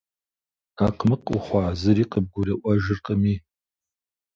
Акъмыкъ 0.85 1.29
ухъуа, 1.35 1.67
зыри 1.79 2.05
къыбгурыӏуэжыркъыми? 2.11 3.35